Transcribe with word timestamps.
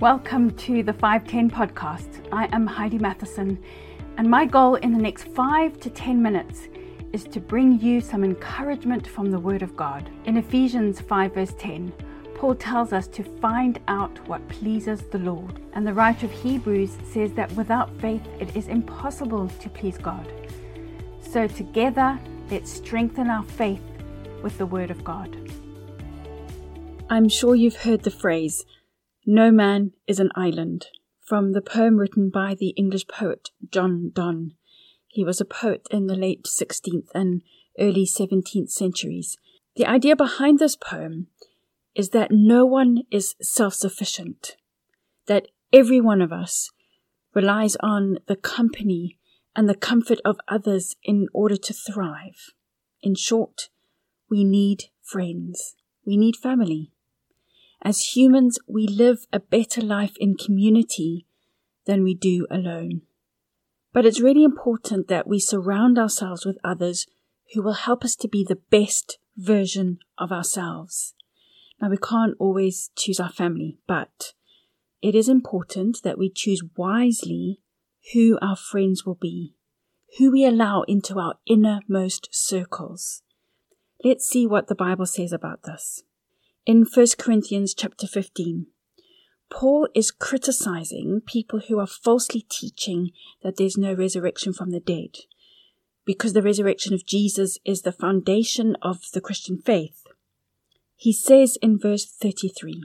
Welcome 0.00 0.52
to 0.52 0.82
the 0.82 0.94
510 0.94 1.50
podcast. 1.50 2.26
I 2.32 2.48
am 2.56 2.66
Heidi 2.66 2.96
Matheson, 2.96 3.62
and 4.16 4.30
my 4.30 4.46
goal 4.46 4.76
in 4.76 4.94
the 4.94 4.98
next 4.98 5.24
five 5.24 5.78
to 5.80 5.90
10 5.90 6.22
minutes 6.22 6.68
is 7.12 7.24
to 7.24 7.38
bring 7.38 7.78
you 7.78 8.00
some 8.00 8.24
encouragement 8.24 9.06
from 9.06 9.30
the 9.30 9.38
Word 9.38 9.60
of 9.60 9.76
God. 9.76 10.08
In 10.24 10.38
Ephesians 10.38 11.02
5, 11.02 11.34
verse 11.34 11.52
10, 11.58 11.92
Paul 12.34 12.54
tells 12.54 12.94
us 12.94 13.08
to 13.08 13.22
find 13.42 13.78
out 13.88 14.26
what 14.26 14.48
pleases 14.48 15.02
the 15.02 15.18
Lord. 15.18 15.60
And 15.74 15.86
the 15.86 15.92
writer 15.92 16.24
of 16.24 16.32
Hebrews 16.32 16.96
says 17.12 17.34
that 17.34 17.52
without 17.52 17.94
faith 18.00 18.26
it 18.40 18.56
is 18.56 18.68
impossible 18.68 19.48
to 19.48 19.68
please 19.68 19.98
God. 19.98 20.26
So, 21.20 21.46
together, 21.46 22.18
let's 22.50 22.72
strengthen 22.72 23.28
our 23.28 23.44
faith 23.44 23.84
with 24.42 24.56
the 24.56 24.64
Word 24.64 24.90
of 24.90 25.04
God. 25.04 25.36
I'm 27.10 27.28
sure 27.28 27.54
you've 27.54 27.76
heard 27.76 28.02
the 28.02 28.10
phrase, 28.10 28.64
no 29.30 29.52
man 29.52 29.92
is 30.08 30.18
an 30.18 30.30
island, 30.34 30.88
from 31.20 31.52
the 31.52 31.62
poem 31.62 31.98
written 31.98 32.30
by 32.30 32.52
the 32.52 32.70
English 32.70 33.06
poet 33.06 33.50
John 33.70 34.10
Donne. 34.12 34.54
He 35.06 35.24
was 35.24 35.40
a 35.40 35.44
poet 35.44 35.86
in 35.92 36.08
the 36.08 36.16
late 36.16 36.44
16th 36.46 37.06
and 37.14 37.42
early 37.78 38.04
17th 38.04 38.70
centuries. 38.70 39.38
The 39.76 39.86
idea 39.86 40.16
behind 40.16 40.58
this 40.58 40.74
poem 40.74 41.28
is 41.94 42.08
that 42.08 42.32
no 42.32 42.66
one 42.66 43.04
is 43.12 43.36
self 43.40 43.74
sufficient, 43.74 44.56
that 45.26 45.46
every 45.72 46.00
one 46.00 46.20
of 46.20 46.32
us 46.32 46.70
relies 47.32 47.76
on 47.76 48.18
the 48.26 48.34
company 48.34 49.16
and 49.54 49.68
the 49.68 49.76
comfort 49.76 50.18
of 50.24 50.40
others 50.48 50.96
in 51.04 51.28
order 51.32 51.56
to 51.56 51.72
thrive. 51.72 52.50
In 53.00 53.14
short, 53.14 53.68
we 54.28 54.42
need 54.42 54.86
friends, 55.02 55.76
we 56.04 56.16
need 56.16 56.34
family. 56.34 56.90
As 57.82 58.14
humans, 58.14 58.58
we 58.66 58.86
live 58.86 59.26
a 59.32 59.40
better 59.40 59.80
life 59.80 60.14
in 60.18 60.36
community 60.36 61.26
than 61.86 62.02
we 62.02 62.14
do 62.14 62.46
alone. 62.50 63.02
But 63.92 64.04
it's 64.04 64.20
really 64.20 64.44
important 64.44 65.08
that 65.08 65.26
we 65.26 65.40
surround 65.40 65.98
ourselves 65.98 66.44
with 66.44 66.58
others 66.62 67.06
who 67.54 67.62
will 67.62 67.72
help 67.72 68.04
us 68.04 68.14
to 68.16 68.28
be 68.28 68.44
the 68.44 68.60
best 68.70 69.18
version 69.36 69.98
of 70.18 70.30
ourselves. 70.30 71.14
Now, 71.80 71.88
we 71.88 71.96
can't 71.96 72.36
always 72.38 72.90
choose 72.94 73.18
our 73.18 73.32
family, 73.32 73.78
but 73.86 74.34
it 75.00 75.14
is 75.14 75.28
important 75.28 76.02
that 76.04 76.18
we 76.18 76.30
choose 76.30 76.62
wisely 76.76 77.60
who 78.12 78.38
our 78.42 78.56
friends 78.56 79.06
will 79.06 79.18
be, 79.20 79.54
who 80.18 80.30
we 80.30 80.44
allow 80.44 80.82
into 80.82 81.18
our 81.18 81.36
innermost 81.46 82.28
circles. 82.30 83.22
Let's 84.04 84.26
see 84.26 84.46
what 84.46 84.68
the 84.68 84.74
Bible 84.74 85.06
says 85.06 85.32
about 85.32 85.62
this 85.62 86.02
in 86.66 86.84
1 86.84 87.06
Corinthians 87.18 87.74
chapter 87.74 88.06
15. 88.06 88.66
Paul 89.50 89.88
is 89.94 90.10
criticizing 90.10 91.20
people 91.26 91.60
who 91.60 91.78
are 91.80 91.86
falsely 91.86 92.46
teaching 92.48 93.10
that 93.42 93.56
there's 93.56 93.76
no 93.76 93.94
resurrection 93.94 94.52
from 94.52 94.70
the 94.70 94.80
dead, 94.80 95.16
because 96.04 96.32
the 96.34 96.42
resurrection 96.42 96.94
of 96.94 97.06
Jesus 97.06 97.58
is 97.64 97.82
the 97.82 97.92
foundation 97.92 98.76
of 98.82 99.00
the 99.12 99.20
Christian 99.20 99.58
faith. 99.58 100.06
He 100.96 101.12
says 101.12 101.56
in 101.62 101.78
verse 101.78 102.04
33 102.06 102.84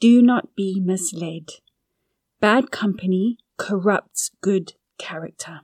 Do 0.00 0.20
not 0.20 0.54
be 0.54 0.80
misled. 0.84 1.50
Bad 2.40 2.70
company 2.70 3.38
corrupts 3.56 4.30
good 4.42 4.74
character. 4.98 5.60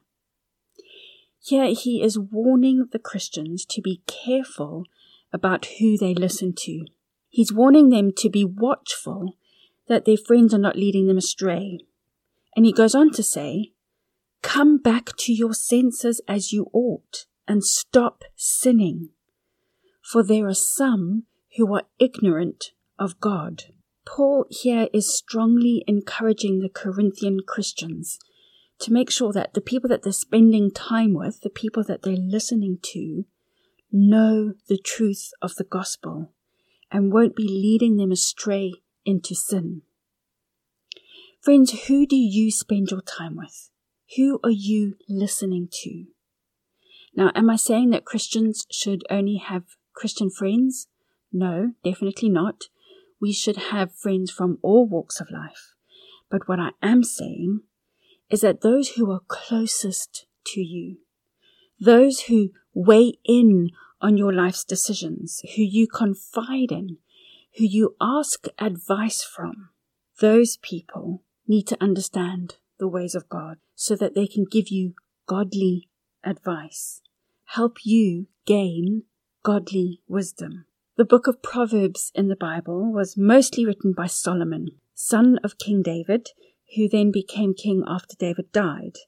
Here 1.44 1.74
he 1.74 2.02
is 2.02 2.18
warning 2.18 2.88
the 2.92 3.00
Christians 3.00 3.66
to 3.66 3.82
be 3.82 4.02
careful 4.06 4.84
about 5.32 5.66
who 5.80 5.98
they 5.98 6.14
listen 6.14 6.54
to. 6.60 6.86
He's 7.32 7.50
warning 7.50 7.88
them 7.88 8.12
to 8.18 8.28
be 8.28 8.44
watchful 8.44 9.38
that 9.88 10.04
their 10.04 10.18
friends 10.18 10.52
are 10.52 10.58
not 10.58 10.76
leading 10.76 11.06
them 11.06 11.16
astray. 11.16 11.78
And 12.54 12.66
he 12.66 12.74
goes 12.74 12.94
on 12.94 13.10
to 13.12 13.22
say, 13.22 13.72
Come 14.42 14.76
back 14.76 15.16
to 15.16 15.32
your 15.32 15.54
senses 15.54 16.20
as 16.28 16.52
you 16.52 16.68
ought 16.74 17.24
and 17.48 17.64
stop 17.64 18.22
sinning. 18.36 19.08
For 20.02 20.22
there 20.22 20.46
are 20.46 20.54
some 20.54 21.22
who 21.56 21.74
are 21.74 21.84
ignorant 21.98 22.72
of 22.98 23.18
God. 23.18 23.64
Paul 24.04 24.44
here 24.50 24.88
is 24.92 25.16
strongly 25.16 25.84
encouraging 25.86 26.60
the 26.60 26.68
Corinthian 26.68 27.40
Christians 27.48 28.18
to 28.80 28.92
make 28.92 29.10
sure 29.10 29.32
that 29.32 29.54
the 29.54 29.62
people 29.62 29.88
that 29.88 30.02
they're 30.02 30.12
spending 30.12 30.70
time 30.70 31.14
with, 31.14 31.40
the 31.40 31.48
people 31.48 31.82
that 31.84 32.02
they're 32.02 32.14
listening 32.14 32.78
to, 32.92 33.24
know 33.90 34.52
the 34.68 34.76
truth 34.76 35.30
of 35.40 35.54
the 35.54 35.64
gospel 35.64 36.34
and 36.92 37.12
won't 37.12 37.34
be 37.34 37.48
leading 37.48 37.96
them 37.96 38.12
astray 38.12 38.74
into 39.04 39.34
sin. 39.34 39.82
Friends, 41.40 41.86
who 41.86 42.06
do 42.06 42.14
you 42.14 42.52
spend 42.52 42.90
your 42.90 43.00
time 43.00 43.36
with? 43.36 43.70
Who 44.16 44.38
are 44.44 44.50
you 44.50 44.96
listening 45.08 45.68
to? 45.82 46.04
Now, 47.16 47.32
am 47.34 47.50
I 47.50 47.56
saying 47.56 47.90
that 47.90 48.04
Christians 48.04 48.66
should 48.70 49.02
only 49.10 49.36
have 49.36 49.64
Christian 49.94 50.30
friends? 50.30 50.86
No, 51.32 51.72
definitely 51.82 52.28
not. 52.28 52.64
We 53.20 53.32
should 53.32 53.56
have 53.56 53.94
friends 53.94 54.30
from 54.30 54.58
all 54.62 54.86
walks 54.86 55.20
of 55.20 55.30
life. 55.30 55.74
But 56.30 56.46
what 56.46 56.60
I 56.60 56.70
am 56.82 57.02
saying 57.02 57.60
is 58.30 58.42
that 58.42 58.60
those 58.60 58.90
who 58.90 59.10
are 59.10 59.20
closest 59.26 60.26
to 60.46 60.60
you, 60.60 60.98
those 61.80 62.22
who 62.22 62.50
weigh 62.74 63.14
in 63.24 63.70
on 64.02 64.18
your 64.18 64.32
life's 64.32 64.64
decisions, 64.64 65.40
who 65.54 65.62
you 65.62 65.86
confide 65.86 66.70
in, 66.70 66.98
who 67.56 67.64
you 67.64 67.96
ask 68.00 68.46
advice 68.58 69.22
from, 69.22 69.70
those 70.20 70.58
people 70.58 71.22
need 71.46 71.66
to 71.68 71.82
understand 71.82 72.56
the 72.78 72.88
ways 72.88 73.14
of 73.14 73.28
God 73.28 73.58
so 73.74 73.94
that 73.96 74.14
they 74.14 74.26
can 74.26 74.44
give 74.44 74.68
you 74.68 74.94
godly 75.26 75.88
advice, 76.24 77.00
help 77.44 77.78
you 77.84 78.26
gain 78.44 79.04
godly 79.42 80.00
wisdom. 80.08 80.66
The 80.96 81.04
book 81.04 81.26
of 81.26 81.42
Proverbs 81.42 82.12
in 82.14 82.28
the 82.28 82.36
Bible 82.36 82.92
was 82.92 83.16
mostly 83.16 83.64
written 83.64 83.92
by 83.92 84.06
Solomon, 84.06 84.68
son 84.94 85.38
of 85.42 85.58
King 85.58 85.82
David, 85.82 86.30
who 86.76 86.88
then 86.88 87.10
became 87.10 87.54
king 87.54 87.82
after 87.86 88.16
David 88.16 88.52
died. 88.52 88.98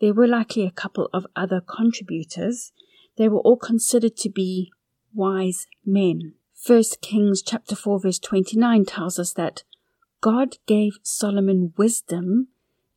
There 0.00 0.14
were 0.14 0.26
likely 0.26 0.64
a 0.66 0.70
couple 0.70 1.08
of 1.12 1.26
other 1.36 1.60
contributors, 1.60 2.72
they 3.20 3.28
were 3.28 3.40
all 3.40 3.58
considered 3.58 4.16
to 4.16 4.30
be 4.30 4.72
wise 5.12 5.66
men. 5.84 6.32
First 6.54 7.02
Kings 7.02 7.42
chapter 7.42 7.76
4 7.76 8.00
verse 8.00 8.18
29 8.18 8.86
tells 8.86 9.18
us 9.18 9.34
that 9.34 9.62
God 10.22 10.56
gave 10.64 10.94
Solomon 11.02 11.74
wisdom 11.76 12.48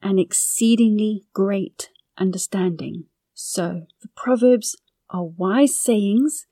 and 0.01 0.21
exceedingly 0.21 1.25
great 1.33 1.89
understanding. 2.17 3.03
So 3.33 3.87
the 4.01 4.07
Proverbs 4.15 4.77
are 5.09 5.25
wise 5.25 5.75
sayings 5.77 6.47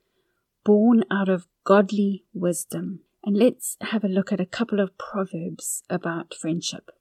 born 0.66 1.06
out 1.10 1.30
of 1.30 1.48
godly 1.64 2.26
wisdom. 2.34 3.00
And 3.24 3.38
let's 3.38 3.78
have 3.80 4.04
a 4.04 4.10
look 4.10 4.34
at 4.34 4.42
a 4.42 4.46
couple 4.46 4.82
of 4.82 4.98
Proverbs 4.98 5.84
about 5.90 6.34
friendship. 6.34 6.92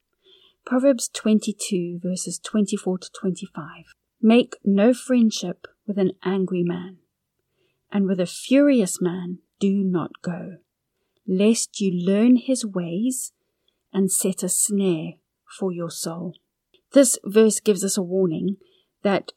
Proverbs 0.64 1.08
22 1.08 1.98
verses 2.00 2.38
24 2.38 2.98
to 2.98 3.10
25. 3.10 3.64
Make 4.22 4.54
no 4.64 4.94
friendship 4.94 5.66
with 5.90 5.98
an 5.98 6.12
angry 6.22 6.62
man, 6.62 6.98
and 7.90 8.06
with 8.06 8.20
a 8.20 8.26
furious 8.26 9.00
man 9.00 9.38
do 9.58 9.82
not 9.82 10.22
go, 10.22 10.58
lest 11.26 11.80
you 11.80 11.90
learn 11.90 12.36
his 12.36 12.64
ways 12.64 13.32
and 13.92 14.08
set 14.08 14.44
a 14.44 14.48
snare 14.48 15.14
for 15.58 15.72
your 15.72 15.90
soul. 15.90 16.36
This 16.92 17.18
verse 17.24 17.58
gives 17.58 17.82
us 17.82 17.96
a 17.96 18.02
warning 18.02 18.58
that 19.02 19.32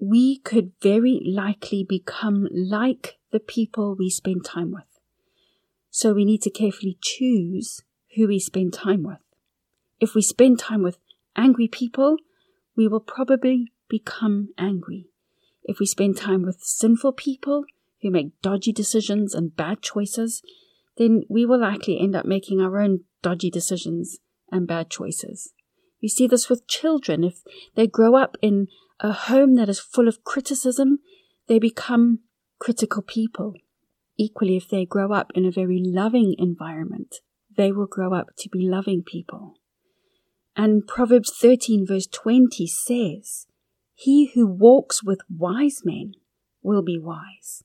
we 0.00 0.38
could 0.38 0.72
very 0.82 1.20
likely 1.24 1.86
become 1.88 2.48
like 2.52 3.18
the 3.30 3.38
people 3.38 3.94
we 3.94 4.10
spend 4.10 4.44
time 4.44 4.72
with. 4.72 4.98
So 5.88 6.14
we 6.14 6.24
need 6.24 6.42
to 6.42 6.50
carefully 6.50 6.98
choose 7.00 7.82
who 8.16 8.26
we 8.26 8.40
spend 8.40 8.72
time 8.72 9.04
with. 9.04 9.22
If 10.00 10.16
we 10.16 10.22
spend 10.22 10.58
time 10.58 10.82
with 10.82 10.98
angry 11.36 11.68
people, 11.68 12.16
we 12.74 12.88
will 12.88 12.98
probably 12.98 13.70
become 13.88 14.48
angry 14.58 15.11
if 15.64 15.78
we 15.78 15.86
spend 15.86 16.16
time 16.16 16.42
with 16.42 16.60
sinful 16.60 17.12
people 17.12 17.64
who 18.00 18.10
make 18.10 18.40
dodgy 18.42 18.72
decisions 18.72 19.34
and 19.34 19.56
bad 19.56 19.80
choices, 19.80 20.42
then 20.96 21.22
we 21.28 21.46
will 21.46 21.60
likely 21.60 21.98
end 21.98 22.16
up 22.16 22.24
making 22.26 22.60
our 22.60 22.80
own 22.80 23.00
dodgy 23.22 23.50
decisions 23.50 24.18
and 24.50 24.66
bad 24.66 24.90
choices. 24.90 25.52
You 26.00 26.08
see 26.08 26.26
this 26.26 26.50
with 26.50 26.66
children. 26.66 27.24
If 27.24 27.42
they 27.74 27.86
grow 27.86 28.16
up 28.16 28.36
in 28.42 28.66
a 29.00 29.12
home 29.12 29.54
that 29.54 29.68
is 29.68 29.80
full 29.80 30.08
of 30.08 30.24
criticism, 30.24 30.98
they 31.46 31.58
become 31.58 32.20
critical 32.58 33.02
people. 33.02 33.54
Equally, 34.16 34.56
if 34.56 34.68
they 34.68 34.84
grow 34.84 35.12
up 35.12 35.32
in 35.34 35.44
a 35.44 35.50
very 35.50 35.80
loving 35.82 36.34
environment, 36.38 37.16
they 37.56 37.72
will 37.72 37.86
grow 37.86 38.14
up 38.14 38.28
to 38.38 38.48
be 38.48 38.68
loving 38.68 39.02
people. 39.02 39.54
And 40.54 40.86
Proverbs 40.86 41.32
13 41.40 41.86
verse 41.86 42.06
20 42.06 42.66
says, 42.66 43.46
he 44.02 44.32
who 44.34 44.48
walks 44.48 45.00
with 45.00 45.20
wise 45.28 45.82
men 45.84 46.14
will 46.60 46.82
be 46.82 46.98
wise, 46.98 47.62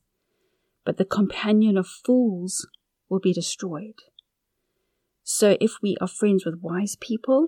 but 0.85 0.97
the 0.97 1.05
companion 1.05 1.77
of 1.77 1.87
fools 1.87 2.67
will 3.09 3.19
be 3.19 3.33
destroyed. 3.33 4.01
So 5.23 5.57
if 5.59 5.81
we 5.81 5.97
are 5.99 6.07
friends 6.07 6.45
with 6.45 6.61
wise 6.61 6.95
people, 6.95 7.47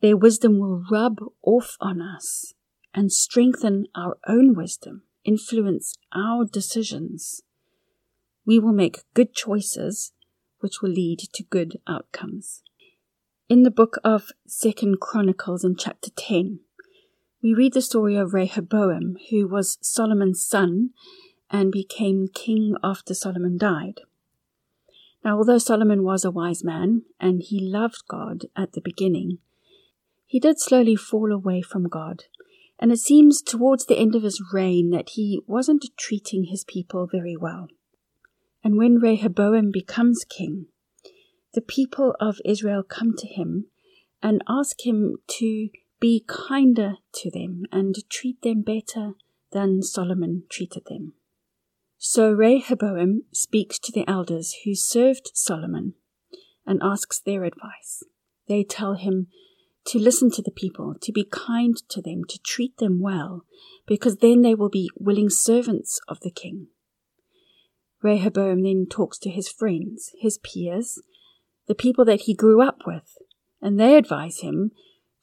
their 0.00 0.16
wisdom 0.16 0.58
will 0.58 0.82
rub 0.90 1.18
off 1.42 1.76
on 1.78 2.00
us 2.00 2.54
and 2.94 3.12
strengthen 3.12 3.84
our 3.94 4.16
own 4.26 4.54
wisdom, 4.54 5.02
influence 5.22 5.94
our 6.14 6.46
decisions. 6.46 7.42
We 8.46 8.58
will 8.58 8.72
make 8.72 9.04
good 9.12 9.34
choices, 9.34 10.12
which 10.60 10.80
will 10.80 10.90
lead 10.90 11.18
to 11.34 11.42
good 11.42 11.80
outcomes. 11.86 12.62
In 13.50 13.62
the 13.62 13.70
book 13.70 13.98
of 14.02 14.32
Second 14.46 15.00
Chronicles 15.00 15.64
in 15.64 15.76
chapter 15.76 16.10
10, 16.10 16.60
we 17.42 17.54
read 17.54 17.74
the 17.74 17.82
story 17.82 18.16
of 18.16 18.34
Rehoboam, 18.34 19.16
who 19.30 19.46
was 19.46 19.78
Solomon's 19.80 20.44
son 20.44 20.90
and 21.50 21.70
became 21.70 22.28
king 22.32 22.74
after 22.82 23.14
Solomon 23.14 23.56
died. 23.56 24.00
Now, 25.24 25.38
although 25.38 25.58
Solomon 25.58 26.02
was 26.02 26.24
a 26.24 26.30
wise 26.30 26.64
man 26.64 27.02
and 27.20 27.42
he 27.42 27.60
loved 27.60 28.02
God 28.08 28.46
at 28.56 28.72
the 28.72 28.80
beginning, 28.80 29.38
he 30.26 30.40
did 30.40 30.60
slowly 30.60 30.96
fall 30.96 31.32
away 31.32 31.62
from 31.62 31.88
God, 31.88 32.24
and 32.78 32.90
it 32.90 32.98
seems 32.98 33.40
towards 33.42 33.86
the 33.86 33.98
end 33.98 34.14
of 34.14 34.22
his 34.22 34.42
reign 34.52 34.90
that 34.90 35.10
he 35.10 35.40
wasn't 35.46 35.84
treating 35.96 36.44
his 36.44 36.64
people 36.64 37.08
very 37.10 37.36
well. 37.36 37.68
And 38.64 38.76
when 38.76 38.98
Rehoboam 38.98 39.70
becomes 39.70 40.24
king, 40.24 40.66
the 41.54 41.60
people 41.60 42.16
of 42.20 42.40
Israel 42.44 42.82
come 42.82 43.14
to 43.16 43.26
him 43.26 43.66
and 44.22 44.42
ask 44.48 44.84
him 44.84 45.18
to 45.38 45.68
be 46.00 46.24
kinder 46.26 46.94
to 47.14 47.30
them 47.30 47.64
and 47.72 47.96
treat 48.10 48.42
them 48.42 48.62
better 48.62 49.12
than 49.52 49.82
Solomon 49.82 50.44
treated 50.50 50.84
them. 50.88 51.14
So 51.98 52.30
Rehoboam 52.30 53.22
speaks 53.32 53.78
to 53.80 53.92
the 53.92 54.08
elders 54.08 54.54
who 54.64 54.74
served 54.74 55.30
Solomon 55.34 55.94
and 56.66 56.80
asks 56.82 57.18
their 57.18 57.44
advice. 57.44 58.02
They 58.48 58.64
tell 58.64 58.94
him 58.94 59.28
to 59.86 59.98
listen 59.98 60.30
to 60.32 60.42
the 60.42 60.50
people, 60.50 60.94
to 61.00 61.12
be 61.12 61.24
kind 61.30 61.76
to 61.88 62.02
them, 62.02 62.22
to 62.28 62.40
treat 62.42 62.76
them 62.78 63.00
well, 63.00 63.44
because 63.86 64.16
then 64.16 64.42
they 64.42 64.54
will 64.54 64.68
be 64.68 64.90
willing 64.96 65.30
servants 65.30 66.00
of 66.08 66.20
the 66.20 66.30
king. 66.30 66.66
Rehoboam 68.02 68.62
then 68.62 68.86
talks 68.90 69.18
to 69.18 69.30
his 69.30 69.48
friends, 69.48 70.10
his 70.20 70.38
peers, 70.38 71.00
the 71.66 71.74
people 71.74 72.04
that 72.04 72.22
he 72.22 72.34
grew 72.34 72.60
up 72.60 72.82
with, 72.86 73.16
and 73.62 73.78
they 73.78 73.96
advise 73.96 74.40
him 74.40 74.72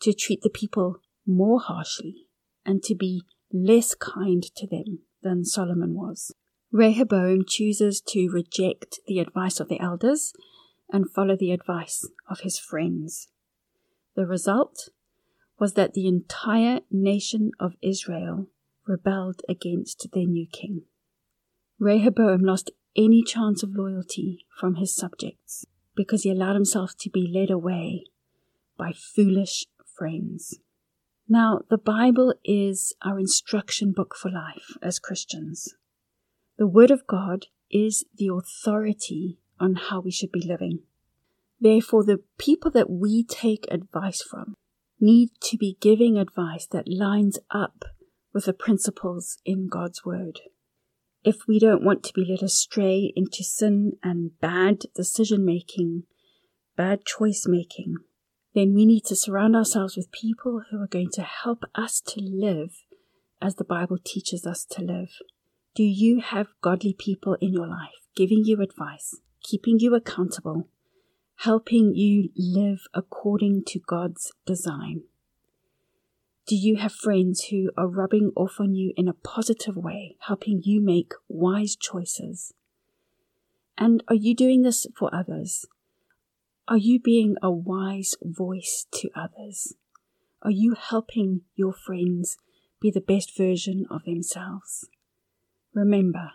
to 0.04 0.14
treat 0.14 0.42
the 0.42 0.50
people 0.50 0.98
more 1.26 1.60
harshly 1.60 2.28
and 2.66 2.84
to 2.84 2.96
be 2.96 3.24
less 3.52 3.96
kind 3.96 4.44
to 4.56 4.68
them 4.68 5.00
than 5.22 5.46
Solomon 5.46 5.94
was. 5.94 6.34
Rehoboam 6.72 7.44
chooses 7.48 8.02
to 8.08 8.30
reject 8.30 9.00
the 9.08 9.20
advice 9.20 9.60
of 9.60 9.70
the 9.70 9.80
elders 9.80 10.34
and 10.92 11.10
follow 11.10 11.36
the 11.36 11.52
advice 11.52 12.08
of 12.30 12.42
his 12.42 12.60
friends. 12.60 13.30
The 14.16 14.26
result 14.26 14.90
was 15.60 15.74
that 15.74 15.94
the 15.94 16.08
entire 16.08 16.82
nation 16.92 17.52
of 17.60 17.74
Israel 17.82 18.48
rebelled 18.86 19.42
against 19.48 20.08
their 20.14 20.26
new 20.26 20.48
king. 20.52 20.84
Rehoboam 21.80 22.42
lost 22.42 22.72
any 22.96 23.24
chance 23.24 23.64
of 23.64 23.76
loyalty 23.76 24.46
from 24.60 24.76
his 24.76 24.96
subjects 24.96 25.66
because 25.96 26.24
he 26.24 26.32
allowed 26.32 26.56
himself 26.56 26.96
to 27.00 27.10
be 27.10 27.32
led 27.34 27.50
away 27.50 28.06
by 28.78 28.92
foolish 28.92 29.66
friends. 29.98 30.60
Now, 31.28 31.62
the 31.70 31.78
Bible 31.78 32.34
is 32.44 32.94
our 33.02 33.20
instruction 33.20 33.94
book 33.94 34.16
for 34.16 34.30
life 34.30 34.78
as 34.82 35.00
Christians. 35.00 35.74
The 36.58 36.68
Word 36.68 36.92
of 36.92 37.08
God 37.08 37.48
is 37.72 38.06
the 38.16 38.28
authority 38.28 39.40
on 39.60 39.76
how 39.76 40.02
we 40.02 40.12
should 40.12 40.32
be 40.32 40.46
living. 40.46 40.80
Therefore, 41.60 42.04
the 42.04 42.22
people 42.38 42.72
that 42.72 42.90
we 42.90 43.24
take 43.24 43.66
advice 43.72 44.22
from 44.22 44.56
need 45.00 45.30
to 45.42 45.58
be 45.58 45.78
giving 45.80 46.18
advice 46.18 46.68
that 46.68 46.88
lines 46.88 47.40
up 47.52 47.86
with 48.34 48.46
the 48.46 48.54
principles 48.54 49.38
in 49.46 49.70
God's 49.70 50.04
Word. 50.04 50.42
If 51.24 51.48
we 51.48 51.58
don't 51.58 51.84
want 51.84 52.04
to 52.04 52.14
be 52.14 52.26
led 52.30 52.44
astray 52.44 53.14
into 53.16 53.44
sin 53.44 53.94
and 54.04 54.38
bad 54.42 54.80
decision 54.94 55.46
making, 55.46 56.04
bad 56.76 57.06
choice 57.06 57.46
making, 57.48 57.96
then 58.54 58.74
we 58.74 58.86
need 58.86 59.06
to 59.06 59.16
surround 59.16 59.56
ourselves 59.56 59.98
with 59.98 60.12
people 60.12 60.64
who 60.70 60.82
are 60.82 60.88
going 60.88 61.10
to 61.14 61.24
help 61.24 61.64
us 61.76 62.00
to 62.02 62.22
live 62.22 62.84
as 63.42 63.56
the 63.56 63.64
Bible 63.64 63.98
teaches 64.04 64.46
us 64.46 64.66
to 64.72 64.82
live. 64.82 65.10
Do 65.76 65.84
you 65.84 66.22
have 66.22 66.48
godly 66.62 66.94
people 66.94 67.36
in 67.42 67.52
your 67.52 67.68
life 67.68 68.08
giving 68.16 68.44
you 68.46 68.62
advice, 68.62 69.16
keeping 69.42 69.80
you 69.80 69.96
accountable, 69.96 70.68
helping 71.38 71.96
you 71.96 72.30
live 72.38 72.82
according 72.94 73.64
to 73.66 73.80
God's 73.80 74.32
design? 74.46 75.04
Do 76.46 76.56
you 76.56 76.76
have 76.76 76.92
friends 76.92 77.46
who 77.46 77.72
are 77.78 77.88
rubbing 77.88 78.32
off 78.36 78.60
on 78.60 78.76
you 78.76 78.94
in 78.96 79.08
a 79.08 79.14
positive 79.14 79.78
way, 79.78 80.18
helping 80.28 80.62
you 80.64 80.82
make 80.82 81.14
wise 81.28 81.76
choices? 81.76 82.54
And 83.78 84.04
are 84.08 84.16
you 84.16 84.36
doing 84.36 84.62
this 84.62 84.86
for 84.96 85.14
others? 85.14 85.66
Are 86.66 86.78
you 86.78 86.98
being 86.98 87.36
a 87.44 87.52
wise 87.52 88.16
voice 88.22 88.88
to 88.94 89.10
others? 89.14 89.74
Are 90.42 90.52
you 90.52 90.76
helping 90.80 91.42
your 91.56 91.74
friends 91.74 92.38
be 92.80 92.90
the 92.90 93.02
best 93.02 93.36
version 93.36 93.86
of 93.92 94.06
themselves? 94.06 94.88
Remember, 95.74 96.32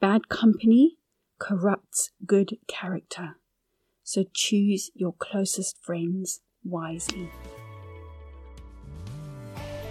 bad 0.00 0.28
company 0.28 0.96
corrupts 1.38 2.10
good 2.26 2.58
character, 2.66 3.36
so 4.02 4.24
choose 4.34 4.90
your 4.94 5.14
closest 5.16 5.78
friends 5.84 6.40
wisely. 6.64 7.30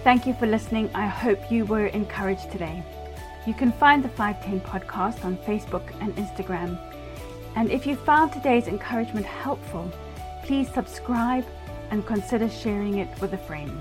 Thank 0.04 0.26
you 0.26 0.34
for 0.34 0.46
listening. 0.46 0.90
I 0.94 1.06
hope 1.06 1.50
you 1.50 1.64
were 1.64 1.86
encouraged 1.86 2.50
today. 2.50 2.84
You 3.46 3.54
can 3.54 3.72
find 3.72 4.04
the 4.04 4.10
510 4.10 4.60
podcast 4.60 5.24
on 5.24 5.38
Facebook 5.38 5.90
and 6.02 6.14
Instagram 6.16 6.78
and 7.56 7.70
if 7.70 7.86
you 7.86 7.96
found 7.96 8.32
today's 8.32 8.68
encouragement 8.68 9.26
helpful, 9.26 9.90
please 10.44 10.68
subscribe 10.72 11.44
and 11.90 12.06
consider 12.06 12.48
sharing 12.48 12.98
it 12.98 13.08
with 13.20 13.32
a 13.32 13.38
friend. 13.38 13.80